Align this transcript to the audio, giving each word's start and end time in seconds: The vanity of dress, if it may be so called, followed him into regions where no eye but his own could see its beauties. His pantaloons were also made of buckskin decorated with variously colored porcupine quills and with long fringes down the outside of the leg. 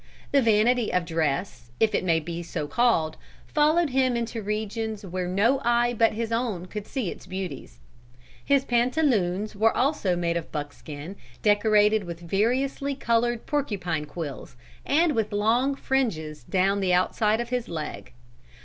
The 0.31 0.41
vanity 0.41 0.91
of 0.91 1.05
dress, 1.05 1.69
if 1.79 1.93
it 1.93 2.03
may 2.03 2.19
be 2.19 2.41
so 2.41 2.65
called, 2.65 3.17
followed 3.45 3.91
him 3.91 4.17
into 4.17 4.41
regions 4.41 5.05
where 5.05 5.27
no 5.27 5.61
eye 5.63 5.93
but 5.95 6.13
his 6.13 6.31
own 6.31 6.65
could 6.65 6.87
see 6.87 7.11
its 7.11 7.27
beauties. 7.27 7.77
His 8.43 8.65
pantaloons 8.65 9.55
were 9.55 9.77
also 9.77 10.15
made 10.15 10.37
of 10.37 10.51
buckskin 10.51 11.17
decorated 11.43 12.05
with 12.05 12.19
variously 12.19 12.95
colored 12.95 13.45
porcupine 13.45 14.05
quills 14.05 14.55
and 14.87 15.11
with 15.13 15.31
long 15.31 15.75
fringes 15.75 16.45
down 16.45 16.79
the 16.79 16.95
outside 16.95 17.39
of 17.39 17.51
the 17.51 17.61
leg. 17.67 18.11